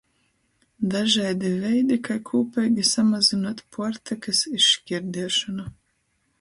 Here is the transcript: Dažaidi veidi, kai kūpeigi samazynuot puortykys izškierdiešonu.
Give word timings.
Dažaidi 0.93 1.51
veidi, 1.65 1.97
kai 2.09 2.17
kūpeigi 2.31 2.87
samazynuot 2.93 3.63
puortykys 3.77 4.43
izškierdiešonu. 4.61 5.71